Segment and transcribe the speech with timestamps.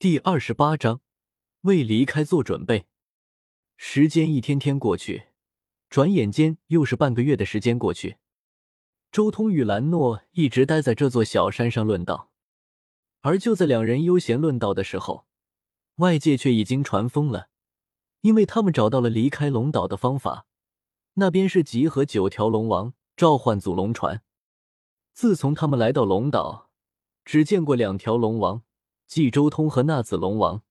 [0.00, 1.02] 第二十八章，
[1.60, 2.86] 为离开做准备。
[3.76, 5.24] 时间一天天过去，
[5.90, 8.16] 转眼间又是半个月的时间过去。
[9.12, 12.30] 周通与兰诺一直待在这座小山上论道，
[13.20, 15.26] 而就在两人悠闲论道的时候，
[15.96, 17.50] 外界却已经传疯了，
[18.22, 20.46] 因为他们找到了离开龙岛的方法。
[21.16, 24.22] 那边是集合九条龙王，召唤祖龙船。
[25.12, 26.70] 自从他们来到龙岛，
[27.22, 28.62] 只见过两条龙王。
[29.10, 30.62] 冀周通和那紫龙王，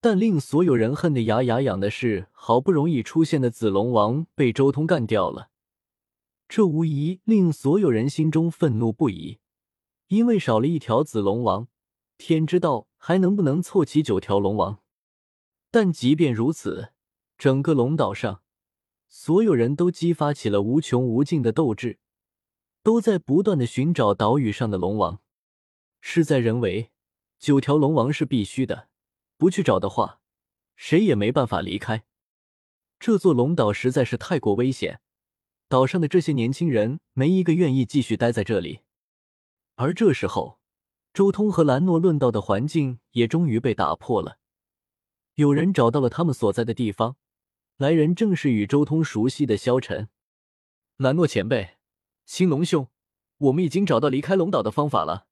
[0.00, 5.50] 但令所有人恨得牙痒痒的是，好不容易出现的紫龙王被周通干掉了。
[6.48, 9.38] 这无疑令所有人心中愤怒不已，
[10.08, 11.68] 因为少了一条紫龙王，
[12.16, 14.78] 天知道还能不能凑齐九条龙王。
[15.70, 16.92] 但即便如此，
[17.36, 18.40] 整个龙岛上，
[19.10, 21.98] 所有人都激发起了无穷无尽的斗志，
[22.82, 25.20] 都在不断的寻找岛屿上的龙王。
[26.00, 26.92] 事在人为。
[27.44, 28.88] 九条龙王是必须的，
[29.36, 30.18] 不去找的话，
[30.76, 32.06] 谁也没办法离开。
[32.98, 35.02] 这座龙岛实在是太过危险，
[35.68, 38.80] 岛上的这些年轻人没一个愿意继续待在这里。
[39.74, 40.58] 而这时候，
[41.12, 44.38] 周通和兰诺论道的环境也终于被打破了。
[45.34, 47.16] 有人找到了他们所在的地方，
[47.76, 50.08] 来人正是与周通熟悉的萧晨。
[50.96, 51.76] 兰诺前辈，
[52.24, 52.88] 青龙兄，
[53.36, 55.26] 我们已经找到离开龙岛的方法了。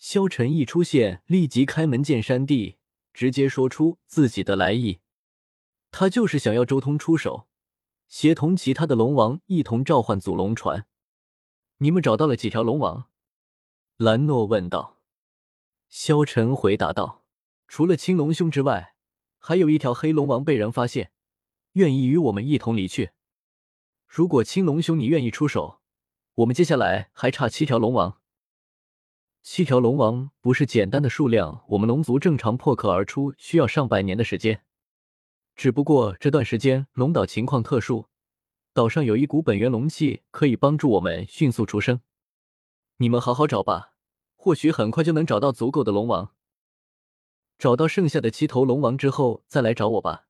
[0.00, 2.78] 萧晨一出现，立即开门见山地，
[3.12, 5.00] 直接说出自己的来意。
[5.90, 7.46] 他就是想要周通出手，
[8.08, 10.86] 协同其他的龙王一同召唤祖龙船。
[11.78, 13.10] 你们找到了几条龙王？
[13.98, 14.96] 兰诺问道。
[15.90, 17.26] 萧晨回答道
[17.68, 18.94] ：“除了青龙兄之外，
[19.38, 21.12] 还有一条黑龙王被人发现，
[21.72, 23.10] 愿意与我们一同离去。
[24.06, 25.82] 如果青龙兄你愿意出手，
[26.36, 28.16] 我们接下来还差七条龙王。”
[29.42, 34.64] 七条龙王不是简单的数量，我们龙族正常破壳而出需要上百年的时间。
[35.56, 38.06] 只不过这段时间龙岛情况特殊，
[38.74, 42.02] 岛上有一股本源龙气可以帮助我们迅速出生。
[42.98, 43.94] 你们好好找吧，
[44.36, 46.34] 或许很快就能找到足够的龙王。
[47.58, 50.26] 找到剩下的七头龙王之后再来找我吧。”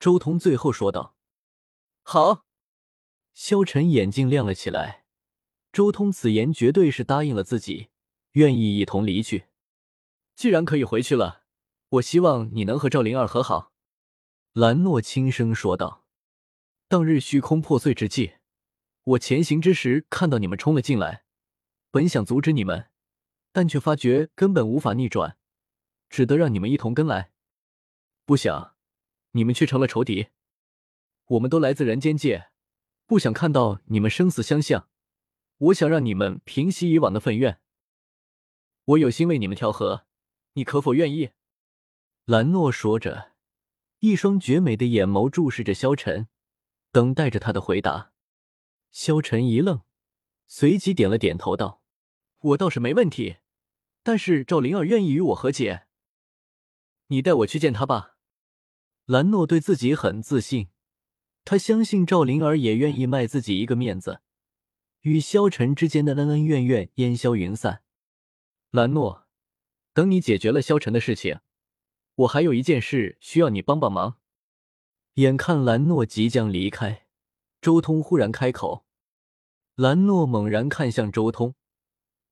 [0.00, 1.14] 周通最后说道。
[2.02, 2.44] “好。”
[3.32, 5.04] 萧晨眼睛亮了起来，
[5.72, 7.90] 周通此言绝对是答应了自己。
[8.32, 9.46] 愿意一同离去。
[10.34, 11.44] 既然可以回去了，
[11.88, 13.72] 我希望你能和赵灵儿和好。”
[14.52, 16.04] 兰诺轻声说道。
[16.88, 18.34] “当日虚空破碎之际，
[19.04, 21.24] 我前行之时看到你们冲了进来，
[21.90, 22.90] 本想阻止你们，
[23.52, 25.36] 但却发觉根本无法逆转，
[26.08, 27.32] 只得让你们一同跟来。
[28.24, 28.74] 不想
[29.32, 30.28] 你们却成了仇敌。
[31.26, 32.50] 我们都来自人间界，
[33.06, 34.88] 不想看到你们生死相向。
[35.58, 37.60] 我想让你们平息以往的愤怨。”
[38.88, 40.06] 我有心为你们调和，
[40.54, 41.32] 你可否愿意？
[42.24, 43.32] 兰诺说着，
[43.98, 46.28] 一双绝美的眼眸注视着萧晨，
[46.90, 48.12] 等待着他的回答。
[48.90, 49.82] 萧晨一愣，
[50.46, 51.82] 随即点了点头，道
[52.40, 53.36] ：“我倒是没问题，
[54.02, 55.86] 但是赵灵儿愿意与我和解，
[57.08, 58.16] 你带我去见她吧。”
[59.04, 60.68] 兰诺对自己很自信，
[61.44, 64.22] 他相信赵灵儿也愿意卖自己一个面子，
[65.02, 67.82] 与萧晨之间的恩恩怨怨烟消云散。
[68.70, 69.26] 兰诺，
[69.94, 71.40] 等你解决了萧晨的事情，
[72.16, 74.18] 我还有一件事需要你帮帮忙。
[75.14, 77.06] 眼看兰诺即将离开，
[77.62, 78.84] 周通忽然开口。
[79.74, 81.54] 兰诺猛然看向周通，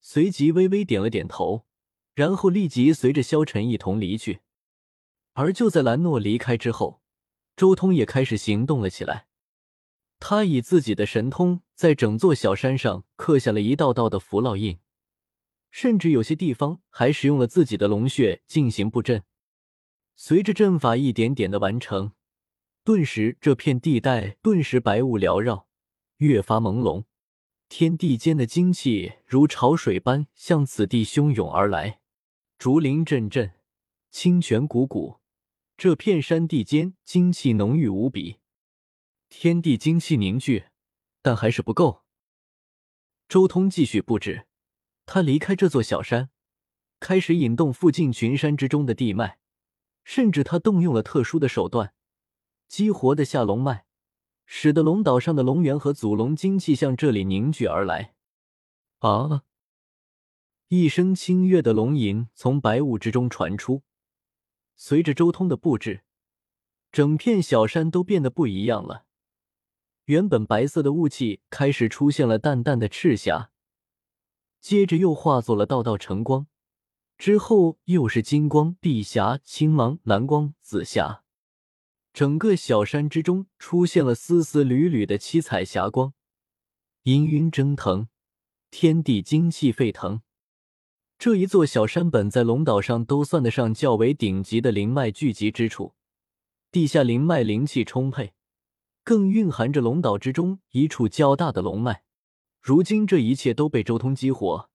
[0.00, 1.66] 随即微微点了点头，
[2.14, 4.40] 然后立即随着萧晨一同离去。
[5.34, 7.02] 而就在兰诺离开之后，
[7.54, 9.26] 周通也开始行动了起来。
[10.18, 14.78] 他以自己的神通，在整座小山上刻下了一道道的符烙印。
[15.72, 19.24] 甚至有些地方还使用了自己的龙血进行布阵。
[20.14, 22.12] 随着阵法一点点的完成，
[22.84, 25.66] 顿时这片地带顿时白雾缭绕，
[26.18, 27.04] 越发朦胧。
[27.70, 32.00] 天地间的精气如潮水般向此地汹涌而来，
[32.58, 33.54] 竹林阵阵，
[34.10, 35.20] 清泉汩汩。
[35.78, 38.40] 这片山地间精气浓郁无比，
[39.30, 40.66] 天地精气凝聚，
[41.22, 42.02] 但还是不够。
[43.26, 44.46] 周通继续布置。
[45.14, 46.30] 他离开这座小山，
[46.98, 49.38] 开始引动附近群山之中的地脉，
[50.04, 51.92] 甚至他动用了特殊的手段，
[52.66, 53.84] 激活的下龙脉，
[54.46, 58.14] 使得龙岛上的龙源和祖龙精气向这里凝聚而来。
[59.00, 59.42] 啊！
[60.68, 63.82] 一声清越的龙吟从白雾之中传出，
[64.76, 66.04] 随着周通的布置，
[66.90, 69.04] 整片小山都变得不一样了。
[70.06, 73.50] 原本白色的雾气开始出现了淡淡的赤霞。
[74.62, 76.46] 接着又化作了道道晨光，
[77.18, 81.24] 之后又是金光、碧霞、青芒、蓝光、紫霞，
[82.12, 86.14] 整个小山之中出现了丝丝缕缕的七彩霞光，
[87.02, 88.06] 氤氲蒸腾，
[88.70, 90.22] 天地精气沸腾。
[91.18, 95.94] 这一座小山本在龙岛上都算得上较为顶级的灵脉聚集之处，
[96.70, 98.34] 地下灵脉灵气充沛，
[99.02, 102.04] 更蕴含着龙岛之中一处较大的龙脉。
[102.62, 104.70] 如今这一切都被周通激活，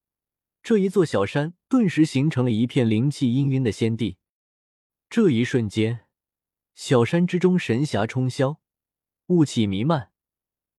[0.62, 4.18] 这一座小山顿时形成了一片灵气氤氲的仙地。
[5.10, 6.01] 这一瞬间，
[6.75, 8.57] 小山之中神霞冲霄，
[9.28, 10.12] 雾气弥漫，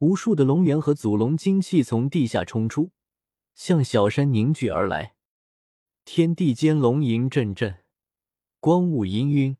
[0.00, 2.90] 无数的龙元和祖龙精气从地下冲出，
[3.54, 5.14] 向小山凝聚而来。
[6.04, 7.84] 天地间龙吟阵阵，
[8.60, 9.56] 光雾氤氲，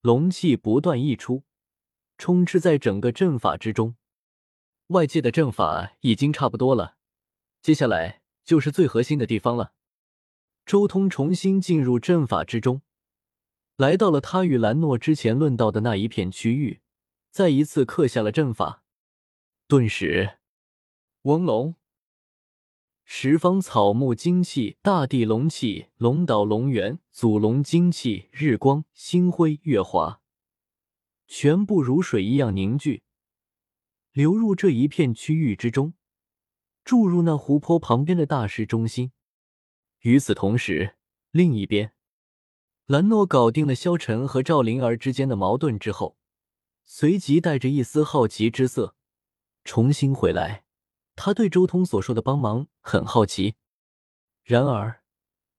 [0.00, 1.44] 龙气不断溢出，
[2.18, 3.94] 充斥在整个阵法之中。
[4.90, 6.96] 外界的阵法已经差不多了，
[7.62, 9.72] 接下来就是最核心的地方了。
[10.66, 12.82] 周通重新进入阵法之中，
[13.76, 16.80] 来到了他与兰诺之前论到的那一片区域，
[17.30, 18.82] 再一次刻下了阵法。
[19.68, 20.38] 顿时，
[21.22, 21.76] 嗡龙。
[23.04, 30.20] 十方草木精气，大地龙气，龙岛龙源，祖龙精气，日光星辉，月华，
[31.28, 33.04] 全部如水一样凝聚，
[34.12, 35.94] 流入这一片区域之中，
[36.84, 39.12] 注入那湖泊旁边的大石中心。
[40.00, 40.96] 与此同时，
[41.30, 41.92] 另一边，
[42.86, 46.16] 兰诺搞定了萧晨和赵灵儿之间的矛盾之后，
[46.84, 48.96] 随即带着一丝好奇之色，
[49.62, 50.64] 重新回来。
[51.14, 53.54] 他对周通所说的帮忙很好奇，
[54.42, 55.02] 然而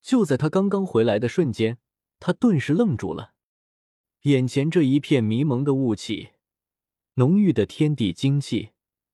[0.01, 1.77] 就在他刚刚回来的瞬间，
[2.19, 3.33] 他顿时愣住了。
[4.23, 6.31] 眼前这一片迷蒙的雾气，
[7.15, 8.71] 浓郁的天地精气，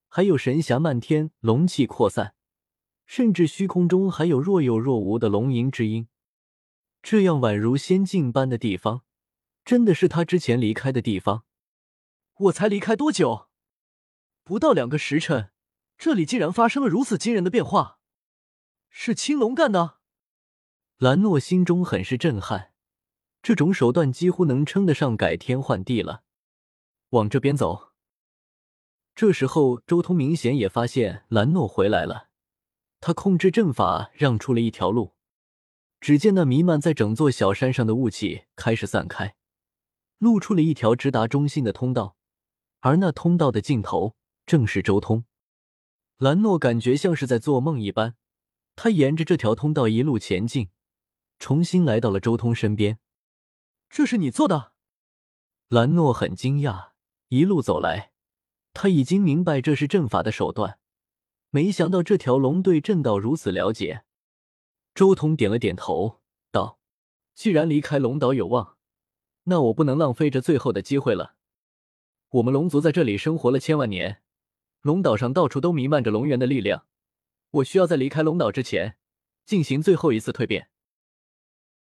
[0.08, 2.36] 还有神霞漫天，龙气扩散，
[3.06, 6.08] 甚至虚空中还有若有若无的龙吟之音。
[7.02, 9.04] 这样宛如仙境般的地方，
[9.66, 11.46] 真的是他之前离开的地方？
[12.36, 13.50] 我才离开多久？
[14.44, 15.52] 不到两个时辰。
[15.98, 17.98] 这里竟然发生了如此惊人的变化，
[18.92, 19.98] 是青龙干的？
[21.00, 22.72] 兰诺心中很是震撼，
[23.42, 26.24] 这种手段几乎能称得上改天换地了。
[27.10, 27.94] 往这边走。
[29.16, 32.30] 这时候，周通明显也发现兰诺回来了，
[33.00, 35.16] 他控制阵法让出了一条路。
[36.00, 39.36] 只见那弥漫在整座小山上的雾气开始散开，
[40.20, 42.16] 露出了一条直达中心的通道，
[42.82, 44.16] 而那通道的尽头
[44.46, 45.26] 正是周通。
[46.18, 48.16] 兰诺感觉像是在做梦一般，
[48.76, 50.70] 他沿着这条通道一路前进，
[51.40, 53.00] 重新来到了周通身边。
[53.90, 54.74] 这是你做的？
[55.70, 56.92] 兰诺很惊讶，
[57.30, 58.12] 一路走来，
[58.74, 60.80] 他已经明白这是阵法的手段，
[61.50, 64.04] 没想到这条龙对阵道如此了解。
[64.96, 66.22] 周通点了点头，
[66.52, 66.80] 道
[67.36, 68.78] ：“既然离开龙岛有望，
[69.44, 71.36] 那我不能浪费这最后的机会了。
[72.30, 74.22] 我们龙族在这里生活了千万年。”
[74.82, 76.86] 龙岛上到处都弥漫着龙源的力量，
[77.52, 78.96] 我需要在离开龙岛之前
[79.46, 80.70] 进行最后一次蜕变。